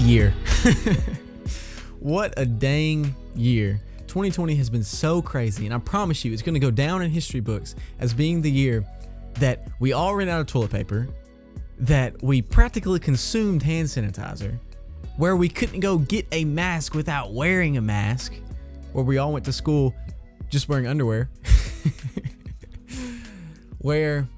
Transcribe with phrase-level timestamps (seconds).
[0.00, 0.30] year.
[2.00, 3.80] what a dang year.
[4.06, 7.10] 2020 has been so crazy, and I promise you, it's going to go down in
[7.10, 8.84] history books as being the year
[9.34, 11.08] that we all ran out of toilet paper,
[11.78, 14.58] that we practically consumed hand sanitizer,
[15.16, 18.34] where we couldn't go get a mask without wearing a mask,
[18.92, 19.94] where we all went to school
[20.48, 21.30] just wearing underwear,
[23.78, 24.28] where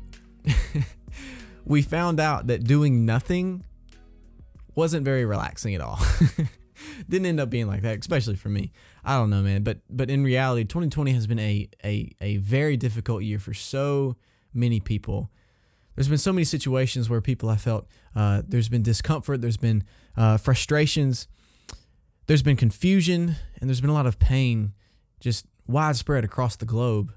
[1.64, 3.64] we found out that doing nothing
[4.74, 6.00] wasn't very relaxing at all.
[7.08, 8.72] Didn't end up being like that, especially for me.
[9.04, 9.62] I don't know, man.
[9.62, 14.16] But but in reality, 2020 has been a a, a very difficult year for so
[14.52, 15.30] many people.
[15.94, 19.84] There's been so many situations where people have felt uh, there's been discomfort, there's been
[20.16, 21.28] uh, frustrations,
[22.26, 24.72] there's been confusion, and there's been a lot of pain
[25.20, 27.12] just widespread across the globe.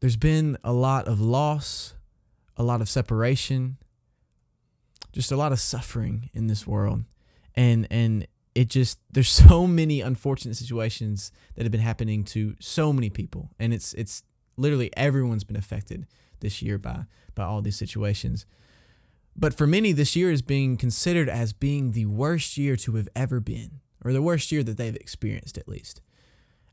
[0.00, 1.94] There's been a lot of loss,
[2.56, 3.78] a lot of separation,
[5.18, 7.02] just a lot of suffering in this world.
[7.56, 8.24] And and
[8.54, 13.50] it just there's so many unfortunate situations that have been happening to so many people.
[13.58, 14.22] And it's it's
[14.56, 16.06] literally everyone's been affected
[16.38, 18.46] this year by by all these situations.
[19.34, 23.08] But for many this year is being considered as being the worst year to have
[23.16, 26.00] ever been or the worst year that they've experienced at least.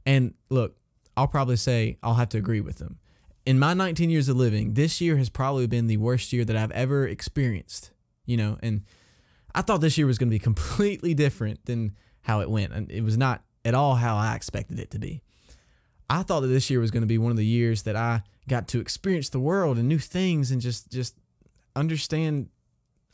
[0.05, 0.75] And look
[1.17, 2.99] i'll probably say i'll have to agree with them.
[3.43, 6.55] In my 19 years of living this year has probably been the worst year that
[6.55, 7.89] i've ever experienced
[8.25, 8.83] you know and
[9.55, 12.73] I thought this year was going to be completely different than how it went.
[12.73, 15.21] And it was not at all how I expected it to be.
[16.07, 18.21] I thought that this year was going to be one of the years that I
[18.47, 21.15] got to experience the world and new things and just just
[21.75, 22.49] understand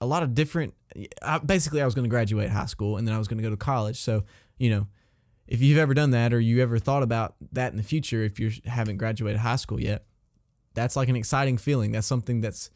[0.02, 0.74] a lot of different
[1.22, 3.44] I, basically I was going to graduate high school and then I was going to
[3.44, 3.98] go to college.
[3.98, 4.24] So,
[4.58, 4.88] you know,
[5.48, 8.42] if you've ever done that or you ever thought about that in the future if
[8.42, 10.04] you haven't graduated high school yet,
[10.74, 11.94] that's like an exciting feeling.
[11.94, 12.72] That's something that's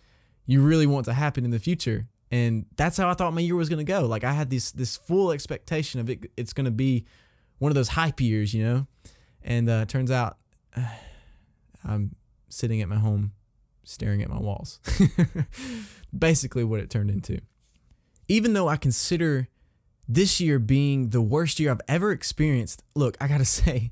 [0.45, 3.55] you really want to happen in the future and that's how I thought my year
[3.55, 4.05] was going to go.
[4.05, 6.31] Like I had this this full expectation of it.
[6.37, 7.05] It's going to be
[7.59, 8.87] one of those hype years, you know.
[9.43, 10.37] And uh, turns out
[11.85, 12.15] I'm
[12.49, 13.33] sitting at my home,
[13.83, 14.79] staring at my walls.
[16.17, 17.39] Basically, what it turned into.
[18.27, 19.47] Even though I consider
[20.07, 23.91] this year being the worst year I've ever experienced, look, I gotta say,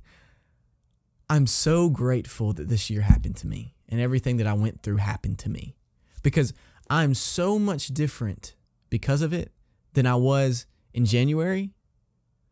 [1.29, 4.97] I'm so grateful that this year happened to me and everything that I went through
[4.97, 5.75] happened to me
[6.23, 6.53] because
[6.89, 8.55] I'm so much different
[8.89, 9.51] because of it
[9.93, 11.71] than I was in January.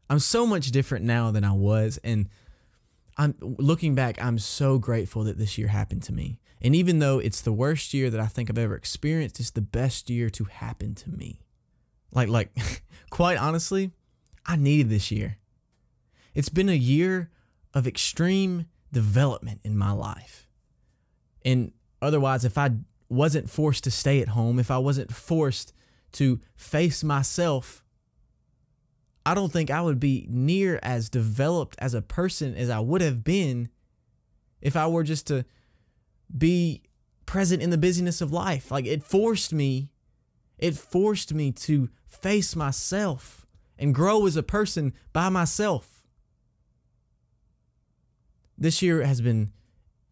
[0.10, 2.00] I'm so much different now than I was.
[2.04, 2.30] And
[3.18, 6.40] I'm looking back, I'm so grateful that this year happened to me.
[6.62, 9.62] And even though it's the worst year that I think I've ever experienced, it's the
[9.62, 11.42] best year to happen to me.
[12.12, 12.52] Like, like,
[13.10, 13.92] quite honestly,
[14.46, 15.38] I needed this year.
[16.34, 17.30] It's been a year
[17.74, 20.48] of extreme development in my life.
[21.44, 21.72] And
[22.02, 22.72] otherwise, if I
[23.12, 25.74] wasn't forced to stay at home, if I wasn't forced
[26.14, 27.84] to face myself,
[29.26, 33.02] I don't think I would be near as developed as a person as I would
[33.02, 33.70] have been
[34.62, 35.46] if I were just to
[36.36, 36.84] be
[37.26, 38.72] present in the busyness of life.
[38.72, 39.92] Like it forced me,
[40.58, 43.46] it forced me to face myself
[43.78, 46.04] and grow as a person by myself.
[48.58, 49.52] This year has been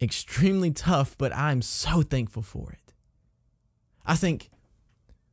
[0.02, 2.79] extremely tough, but I'm so thankful for it.
[4.10, 4.50] I think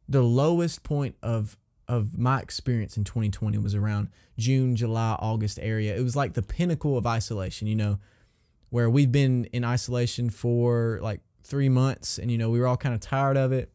[0.08, 1.58] the lowest point of
[1.88, 5.96] of my experience in 2020 was around June, July, August area.
[5.96, 7.98] It was like the pinnacle of isolation, you know,
[8.70, 12.78] where we've been in isolation for like 3 months and you know, we were all
[12.78, 13.72] kind of tired of it.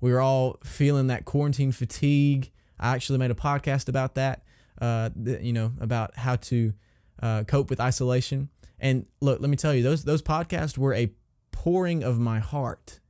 [0.00, 2.52] We were all feeling that quarantine fatigue.
[2.78, 4.44] I actually made a podcast about that,
[4.80, 6.72] uh, you know, about how to
[7.20, 8.50] uh, cope with isolation.
[8.78, 11.10] And look, let me tell you, those those podcasts were a
[11.50, 13.00] pouring of my heart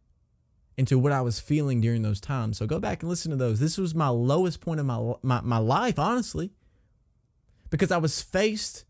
[0.77, 2.59] into what I was feeling during those times.
[2.59, 3.61] So go back and listen to those.
[3.61, 6.53] This was my lowest point of my my, my life, honestly.
[7.71, 8.85] Because I was faced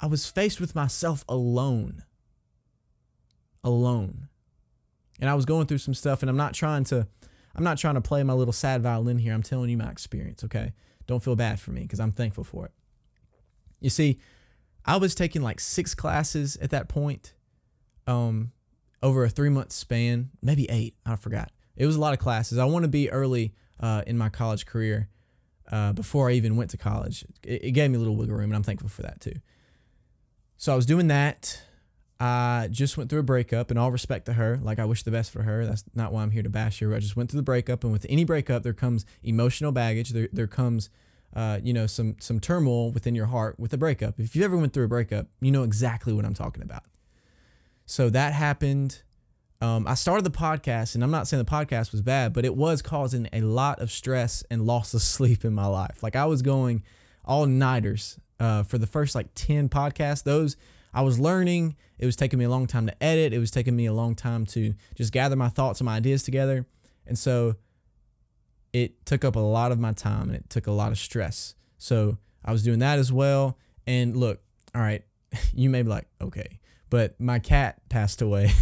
[0.00, 2.02] I was faced with myself alone.
[3.62, 4.28] Alone.
[5.20, 7.06] And I was going through some stuff and I'm not trying to
[7.54, 9.34] I'm not trying to play my little sad violin here.
[9.34, 10.72] I'm telling you my experience, okay?
[11.06, 12.72] Don't feel bad for me because I'm thankful for it.
[13.80, 14.18] You see,
[14.84, 17.34] I was taking like six classes at that point.
[18.06, 18.52] Um,
[19.02, 21.50] over a three month span, maybe eight, I forgot.
[21.76, 22.58] It was a lot of classes.
[22.58, 25.08] I want to be early uh, in my college career
[25.70, 27.24] uh, before I even went to college.
[27.42, 29.34] It, it gave me a little wiggle room, and I'm thankful for that too.
[30.56, 31.62] So I was doing that.
[32.20, 34.60] I just went through a breakup, and all respect to her.
[34.62, 35.66] Like I wish the best for her.
[35.66, 36.94] That's not why I'm here to bash her.
[36.94, 40.10] I just went through the breakup, and with any breakup, there comes emotional baggage.
[40.10, 40.88] There, there comes,
[41.34, 44.20] uh, you know, some some turmoil within your heart with a breakup.
[44.20, 46.84] If you ever went through a breakup, you know exactly what I'm talking about.
[47.86, 49.02] So that happened.
[49.60, 52.56] um, I started the podcast, and I'm not saying the podcast was bad, but it
[52.56, 56.02] was causing a lot of stress and loss of sleep in my life.
[56.02, 56.82] Like I was going
[57.24, 60.24] all nighters uh, for the first like 10 podcasts.
[60.24, 60.56] Those
[60.94, 61.76] I was learning.
[61.98, 63.32] It was taking me a long time to edit.
[63.32, 66.22] It was taking me a long time to just gather my thoughts and my ideas
[66.22, 66.66] together.
[67.06, 67.56] And so
[68.72, 71.54] it took up a lot of my time and it took a lot of stress.
[71.78, 73.58] So I was doing that as well.
[73.86, 74.40] And look,
[74.74, 75.04] all right,
[75.54, 76.58] you may be like, okay,
[76.92, 78.52] but my cat passed away.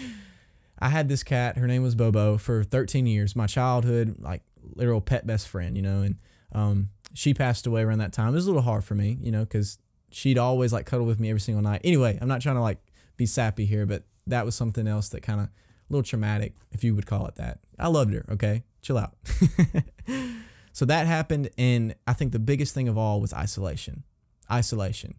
[0.78, 1.58] I had this cat.
[1.58, 3.36] Her name was Bobo for 13 years.
[3.36, 4.40] My childhood, like
[4.74, 6.16] literal pet best friend, you know, and
[6.52, 8.28] um, she passed away around that time.
[8.28, 9.76] It was a little hard for me, you know, because
[10.10, 11.82] she'd always like cuddle with me every single night.
[11.84, 12.78] Anyway, I'm not trying to like
[13.18, 15.50] be sappy here, but that was something else that kind of a
[15.90, 17.58] little traumatic, if you would call it that.
[17.78, 18.24] I loved her.
[18.30, 19.14] Okay, chill out.
[20.72, 24.04] so that happened, and I think the biggest thing of all was isolation.
[24.50, 25.16] Isolation.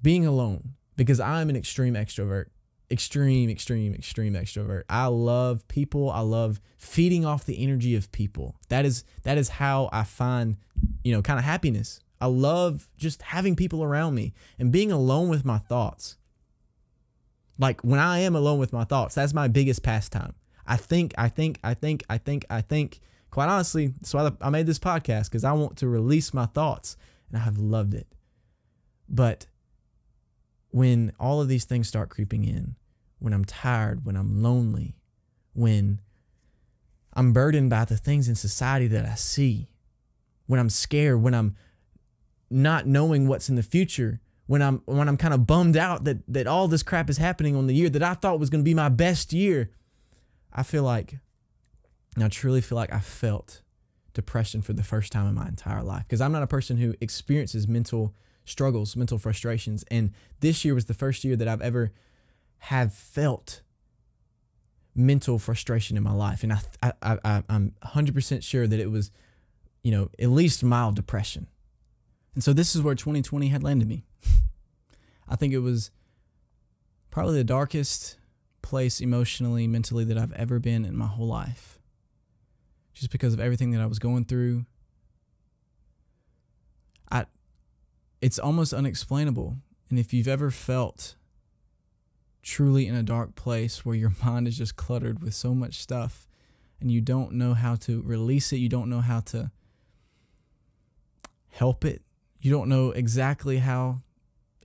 [0.00, 2.48] Being alone, because I'm an extreme extrovert
[2.90, 4.82] extreme, extreme, extreme extrovert.
[4.90, 6.10] I love people.
[6.10, 8.56] I love feeding off the energy of people.
[8.68, 10.56] That is that is how I find,
[11.04, 12.00] you know, kind of happiness.
[12.20, 16.16] I love just having people around me and being alone with my thoughts.
[17.58, 20.34] Like when I am alone with my thoughts, that's my biggest pastime.
[20.66, 23.00] I think, I think, I think, I think, I think.
[23.30, 26.96] Quite honestly, that's why I made this podcast because I want to release my thoughts
[27.28, 28.08] and I have loved it.
[29.08, 29.46] But
[30.70, 32.76] when all of these things start creeping in,
[33.18, 34.96] when I'm tired, when I'm lonely,
[35.52, 36.00] when
[37.12, 39.68] I'm burdened by the things in society that I see,
[40.46, 41.56] when I'm scared, when I'm
[42.50, 46.18] not knowing what's in the future, when I'm when I'm kind of bummed out that
[46.28, 48.68] that all this crap is happening on the year that I thought was going to
[48.68, 49.70] be my best year,
[50.52, 51.18] I feel like
[52.20, 53.62] I truly feel like I felt
[54.12, 56.94] depression for the first time in my entire life because I'm not a person who
[57.00, 58.14] experiences mental
[58.44, 61.92] struggles, mental frustrations, and this year was the first year that I've ever
[62.58, 63.62] have felt
[64.94, 69.10] mental frustration in my life, and I, I, I I'm 100% sure that it was,
[69.82, 71.46] you know, at least mild depression.
[72.34, 74.04] And so this is where 2020 had landed me.
[75.28, 75.90] I think it was
[77.10, 78.18] probably the darkest
[78.62, 81.78] place emotionally, mentally that I've ever been in my whole life.
[82.94, 84.66] Just because of everything that I was going through.
[87.10, 87.26] I
[88.20, 89.56] it's almost unexplainable.
[89.88, 91.16] And if you've ever felt
[92.42, 96.26] truly in a dark place where your mind is just cluttered with so much stuff
[96.80, 99.50] and you don't know how to release it, you don't know how to
[101.48, 102.02] help it,
[102.38, 104.00] you don't know exactly how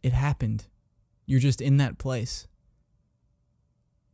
[0.01, 0.67] it happened.
[1.25, 2.47] You're just in that place.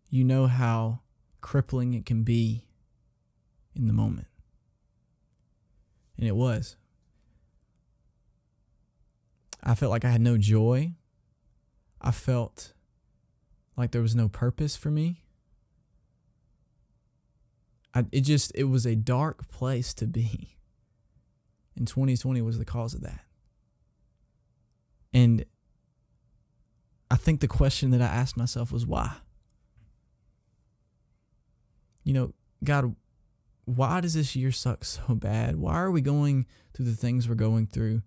[0.09, 1.01] You know how
[1.41, 2.65] crippling it can be
[3.75, 4.27] in the moment.
[6.17, 6.75] And it was.
[9.63, 10.93] I felt like I had no joy.
[12.01, 12.73] I felt
[13.77, 15.23] like there was no purpose for me.
[17.93, 20.57] I, it just it was a dark place to be.
[21.75, 23.21] And 2020 was the cause of that.
[25.13, 25.45] And
[27.09, 29.17] I think the question that I asked myself was why?
[32.03, 32.95] You know, God,
[33.65, 35.57] why does this year suck so bad?
[35.57, 38.01] Why are we going through the things we're going through?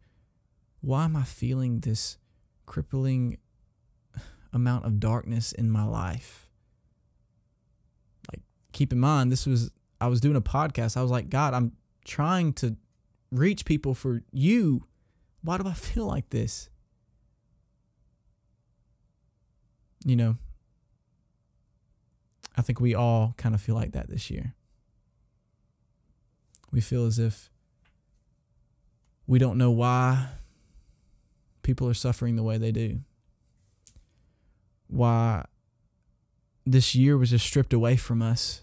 [0.85, 2.19] Why am I feeling this
[2.67, 3.39] crippling
[4.55, 6.49] amount of darkness in my life.
[8.33, 8.43] Like,
[8.73, 9.71] keep in mind, this was,
[10.01, 10.97] I was doing a podcast.
[10.97, 11.73] I was like, God, I'm
[12.05, 12.77] trying to
[13.33, 14.87] reach people for you.
[15.43, 16.71] Why do I feel like this?
[20.07, 20.37] You know,
[22.57, 24.55] I think we all kind of feel like that this year.
[26.71, 27.51] We feel as if
[29.27, 30.29] we don't know why
[31.65, 33.01] people are suffering the way they do
[34.95, 35.45] why
[36.65, 38.63] this year was just stripped away from us.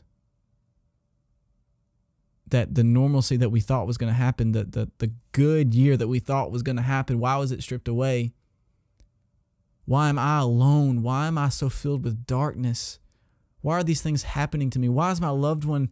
[2.48, 5.96] That the normalcy that we thought was going to happen, the, the, the good year
[5.96, 8.34] that we thought was going to happen, why was it stripped away?
[9.86, 11.02] Why am I alone?
[11.02, 13.00] Why am I so filled with darkness?
[13.62, 14.90] Why are these things happening to me?
[14.90, 15.90] Why is my loved one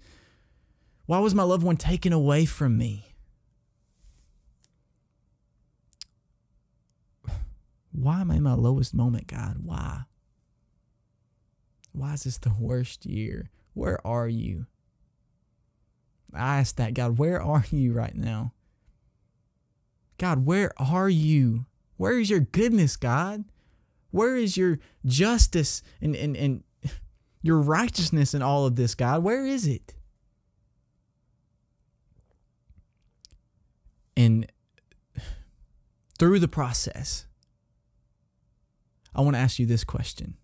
[1.05, 3.08] why was my loved one taken away from me?
[7.91, 9.57] Why am I in my lowest moment, God?
[9.63, 10.03] Why?
[11.91, 13.49] Why is this the worst year?
[13.73, 14.67] Where are you?
[16.33, 18.53] I asked that, God, where are you right now?
[20.17, 21.65] God, where are you?
[21.97, 23.45] Where is your goodness, God?
[24.11, 26.63] Where is your justice and, and, and
[27.41, 29.23] your righteousness in all of this, God?
[29.23, 29.95] Where is it?
[34.15, 34.51] And
[36.19, 37.25] through the process,
[39.19, 40.35] I want to ask you this question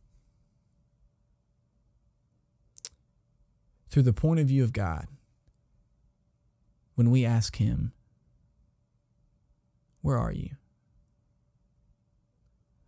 [3.90, 5.08] through the point of view of God,
[6.96, 7.94] when we ask Him,
[10.02, 10.58] Where are you?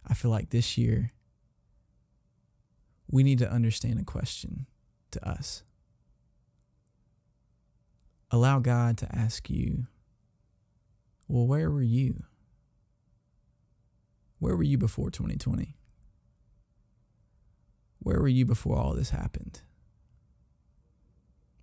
[0.06, 1.14] I feel like this year
[3.10, 4.66] we need to understand a question
[5.12, 5.64] to us.
[8.30, 9.88] Allow God to ask you,
[11.30, 12.26] Well, where were you?
[14.40, 15.77] Where were you before 2020?
[18.00, 19.62] Where were you before all this happened?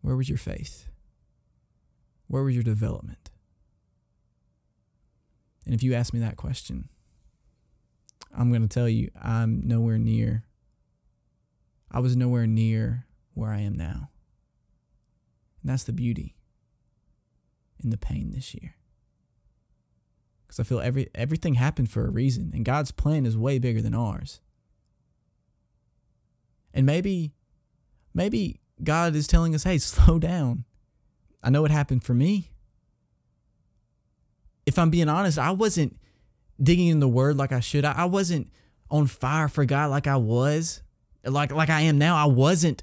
[0.00, 0.88] Where was your faith?
[2.26, 3.30] Where was your development?
[5.64, 6.88] And if you ask me that question,
[8.36, 10.44] I'm going to tell you I'm nowhere near,
[11.90, 14.10] I was nowhere near where I am now.
[15.62, 16.36] And that's the beauty
[17.82, 18.74] in the pain this year.
[20.42, 23.80] Because I feel every everything happened for a reason, and God's plan is way bigger
[23.80, 24.40] than ours.
[26.74, 27.32] And maybe,
[28.12, 30.64] maybe God is telling us, hey, slow down.
[31.42, 32.50] I know it happened for me.
[34.66, 35.98] If I'm being honest, I wasn't
[36.62, 37.84] digging in the word like I should.
[37.84, 38.50] I, wasn't
[38.90, 40.82] on fire for God like I was,
[41.24, 42.16] like like I am now.
[42.16, 42.82] I wasn't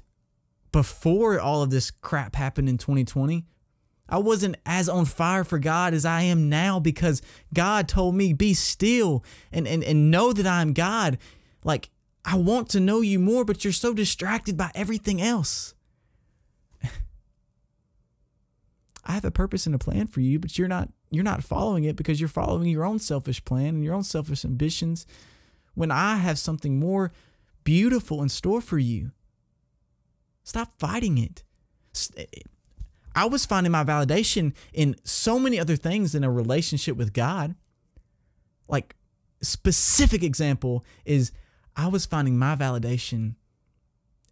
[0.70, 3.44] before all of this crap happened in 2020.
[4.08, 7.22] I wasn't as on fire for God as I am now because
[7.54, 11.18] God told me, be still and, and, and know that I'm God.
[11.64, 11.88] Like,
[12.24, 15.74] I want to know you more, but you're so distracted by everything else.
[19.04, 21.84] I have a purpose and a plan for you, but you're not you're not following
[21.84, 25.06] it because you're following your own selfish plan and your own selfish ambitions
[25.74, 27.12] when I have something more
[27.64, 29.10] beautiful in store for you.
[30.42, 31.42] Stop fighting it.
[32.16, 32.24] Eh,
[33.14, 37.54] I was finding my validation in so many other things than a relationship with God.
[38.68, 38.96] Like
[39.42, 41.30] specific example is
[41.76, 43.34] I was finding my validation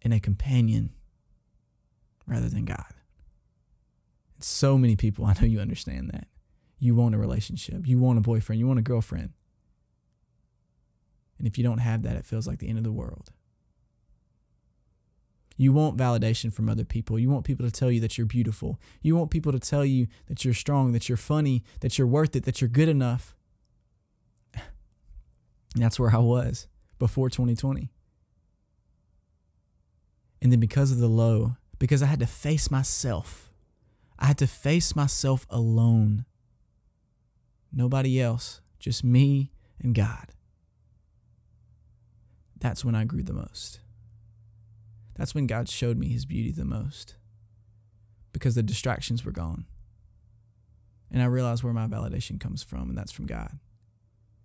[0.01, 0.91] in a companion
[2.27, 2.93] rather than God.
[4.35, 6.27] And so many people, I know you understand that.
[6.79, 9.33] You want a relationship, you want a boyfriend, you want a girlfriend.
[11.37, 13.31] And if you don't have that, it feels like the end of the world.
[15.57, 17.19] You want validation from other people.
[17.19, 18.79] You want people to tell you that you're beautiful.
[19.03, 22.35] You want people to tell you that you're strong, that you're funny, that you're worth
[22.35, 23.35] it, that you're good enough.
[24.55, 24.63] And
[25.75, 26.67] that's where I was
[27.01, 27.89] before 2020.
[30.39, 33.51] And then because of the low, because I had to face myself,
[34.19, 36.25] I had to face myself alone.
[37.73, 40.27] Nobody else, just me and God.
[42.59, 43.79] That's when I grew the most.
[45.15, 47.15] That's when God showed me his beauty the most
[48.31, 49.65] because the distractions were gone.
[51.09, 53.57] And I realized where my validation comes from, and that's from God.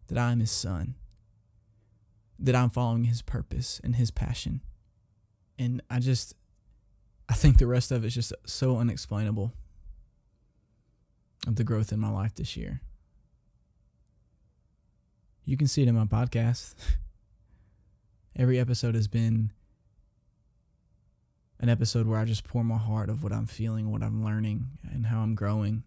[0.09, 0.95] That I am his son
[2.39, 4.61] that I'm following his purpose and his passion.
[5.59, 6.35] And I just,
[7.29, 9.53] I think the rest of it is just so unexplainable
[11.47, 12.81] of the growth in my life this year.
[15.45, 16.75] You can see it in my podcast.
[18.37, 19.53] Every episode has been
[21.59, 24.67] an episode where I just pour my heart of what I'm feeling, what I'm learning,
[24.93, 25.85] and how I'm growing.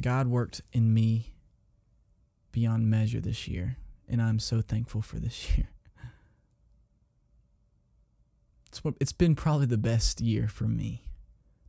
[0.00, 1.33] God worked in me
[2.54, 3.76] beyond measure this year,
[4.08, 5.68] and I'm so thankful for this year.
[8.68, 11.04] It's it's been probably the best year for me.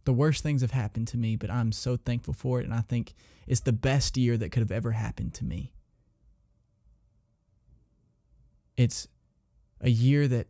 [0.05, 2.81] The worst things have happened to me, but I'm so thankful for it, and I
[2.81, 3.15] think
[3.47, 5.73] it's the best year that could have ever happened to me.
[8.77, 9.07] It's
[9.81, 10.47] a year that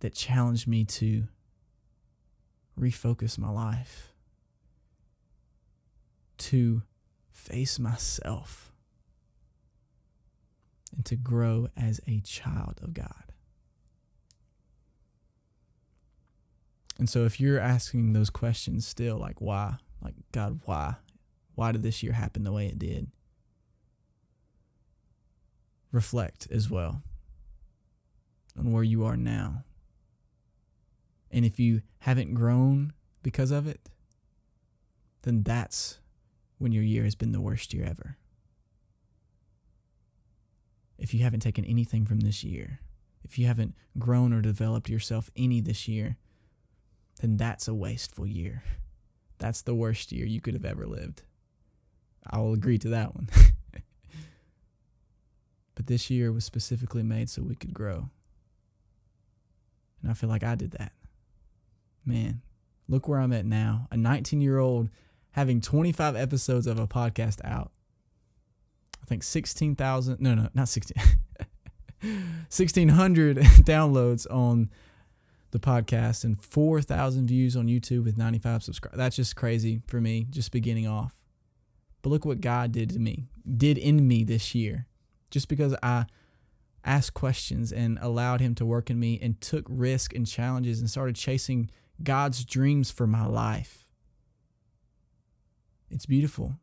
[0.00, 1.24] that challenged me to
[2.78, 4.12] refocus my life,
[6.38, 6.82] to
[7.32, 8.69] face myself
[10.94, 13.32] and to grow as a child of God.
[16.98, 19.76] And so if you're asking those questions still, like why?
[20.02, 20.96] Like, God, why?
[21.54, 23.08] Why did this year happen the way it did?
[25.92, 27.02] Reflect as well
[28.58, 29.64] on where you are now.
[31.30, 32.92] And if you haven't grown
[33.22, 33.88] because of it,
[35.22, 35.98] then that's
[36.58, 38.18] when your year has been the worst year ever
[41.00, 42.80] if you haven't taken anything from this year,
[43.24, 46.16] if you haven't grown or developed yourself any this year,
[47.20, 48.62] then that's a wasteful year.
[49.38, 51.22] That's the worst year you could have ever lived.
[52.30, 53.28] I will agree to that one.
[55.74, 58.10] but this year was specifically made so we could grow.
[60.02, 60.92] And I feel like I did that.
[62.04, 62.42] Man,
[62.88, 63.88] look where I'm at now.
[63.90, 64.90] A 19 year old
[65.32, 67.70] having 25 episodes of a podcast out
[69.06, 70.96] think 16,000, no, no, not 16,
[72.00, 74.70] 1,600 downloads on
[75.50, 78.96] the podcast and 4,000 views on YouTube with 95 subscribers.
[78.96, 81.20] That's just crazy for me, just beginning off.
[82.02, 83.26] But look what God did to me,
[83.56, 84.86] did in me this year.
[85.30, 86.06] Just because I
[86.84, 90.90] asked questions and allowed Him to work in me and took risk and challenges and
[90.90, 91.70] started chasing
[92.02, 93.84] God's dreams for my life.
[95.90, 96.54] It's beautiful.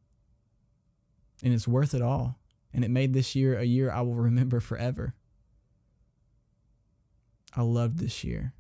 [1.44, 2.40] And it's worth it all.
[2.74, 5.16] And it made this year a year I will remember forever.
[7.56, 8.54] I loved this year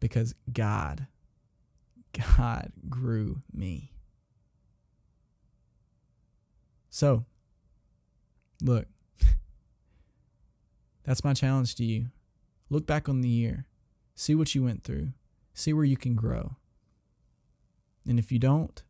[0.00, 1.06] because God,
[2.36, 3.92] God grew me.
[6.90, 7.24] So,
[8.62, 8.86] look,
[11.04, 12.06] that's my challenge to you.
[12.70, 13.66] Look back on the year,
[14.14, 15.12] see what you went through,
[15.54, 16.56] see where you can grow.
[18.06, 18.82] And if you don't,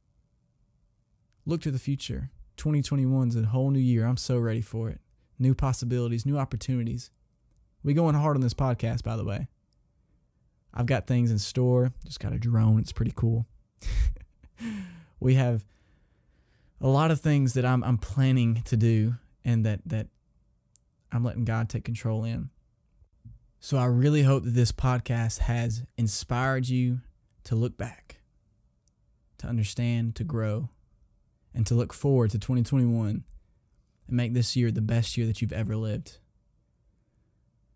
[1.48, 2.30] look to the future.
[2.58, 4.04] 2021 is a whole new year.
[4.04, 5.00] I'm so ready for it.
[5.38, 7.10] New possibilities, new opportunities.
[7.82, 9.48] We going hard on this podcast, by the way.
[10.74, 11.92] I've got things in store.
[12.04, 12.78] Just got a drone.
[12.78, 13.46] It's pretty cool.
[15.20, 15.64] we have
[16.82, 19.14] a lot of things that I'm I'm planning to do
[19.44, 20.08] and that that
[21.10, 22.50] I'm letting God take control in.
[23.58, 27.00] So I really hope that this podcast has inspired you
[27.44, 28.18] to look back,
[29.38, 30.68] to understand, to grow,
[31.58, 33.24] and to look forward to 2021
[34.06, 36.18] and make this year the best year that you've ever lived.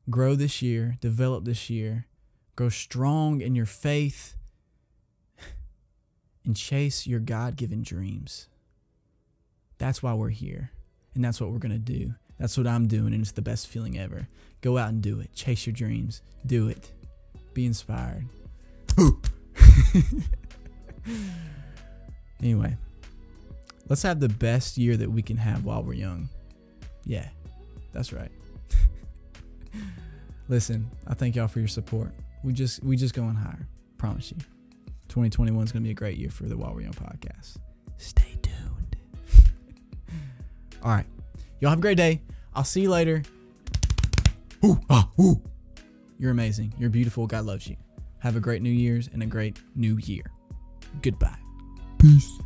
[0.08, 2.06] Grow this year, develop this year,
[2.54, 4.36] grow strong in your faith,
[6.44, 8.46] and chase your God given dreams.
[9.78, 10.70] That's why we're here.
[11.16, 12.14] And that's what we're going to do.
[12.38, 13.12] That's what I'm doing.
[13.12, 14.28] And it's the best feeling ever.
[14.60, 15.34] Go out and do it.
[15.34, 16.22] Chase your dreams.
[16.46, 16.92] Do it.
[17.52, 18.26] Be inspired.
[22.40, 22.76] anyway,
[23.88, 26.28] let's have the best year that we can have while we're young.
[27.04, 27.28] Yeah,
[27.92, 28.30] that's right.
[30.48, 32.12] Listen, I thank y'all for your support.
[32.42, 33.66] We just we just going higher.
[33.98, 34.38] Promise you.
[35.08, 37.58] 2021 is going to be a great year for the While We're Young podcast.
[37.98, 38.96] Stay tuned.
[40.82, 41.06] All right.
[41.60, 42.22] Y'all have a great day.
[42.54, 43.22] I'll see you later.
[44.64, 45.40] Ooh, ah, ooh.
[46.18, 46.72] You're amazing.
[46.78, 47.26] You're beautiful.
[47.26, 47.76] God loves you.
[48.20, 50.24] Have a great New Year's and a great new year.
[51.02, 51.38] Goodbye.
[51.98, 52.38] Peace.